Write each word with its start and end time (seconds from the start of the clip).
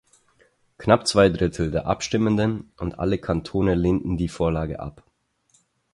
Knapp 0.79 1.05
zwei 1.05 1.29
Drittel 1.29 1.69
der 1.69 1.85
Abstimmenden 1.85 2.71
und 2.77 2.97
alle 2.97 3.19
Kantone 3.19 3.75
lehnten 3.75 4.17
die 4.17 4.29
Vorlage 4.29 4.79
ab. 4.79 5.03